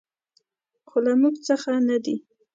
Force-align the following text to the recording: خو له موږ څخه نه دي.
خو 0.89 0.97
له 1.05 1.13
موږ 1.21 1.35
څخه 1.47 1.71
نه 1.87 1.97
دي. 2.03 2.15